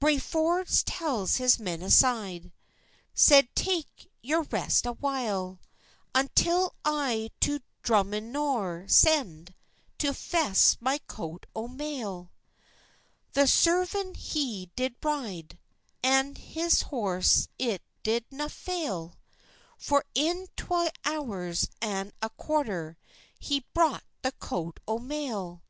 Brave 0.00 0.20
Forbës 0.24 0.82
drew 0.84 1.26
his 1.28 1.60
men 1.60 1.80
aside, 1.80 2.50
Said, 3.14 3.48
"Tak 3.54 3.86
your 4.20 4.42
rest 4.42 4.84
a 4.84 4.94
while, 4.94 5.60
Until 6.12 6.74
I 6.84 7.30
to 7.42 7.60
Drumminnor 7.84 8.90
send, 8.90 9.54
To 9.98 10.12
fess 10.12 10.76
my 10.80 10.98
coat 11.06 11.46
o 11.54 11.68
mail." 11.68 12.32
The 13.34 13.46
servan 13.46 14.14
he 14.16 14.72
did 14.74 14.96
ride, 15.04 15.56
An 16.02 16.34
his 16.34 16.82
horse 16.90 17.46
it 17.56 17.80
did 18.02 18.24
na 18.32 18.48
fail, 18.48 19.14
For 19.78 20.04
in 20.16 20.48
twa 20.56 20.90
hours 21.04 21.68
an 21.80 22.10
a 22.20 22.30
quarter 22.30 22.98
He 23.38 23.64
brocht 23.72 24.02
the 24.22 24.32
coat 24.32 24.80
o 24.88 24.98
mail. 24.98 25.62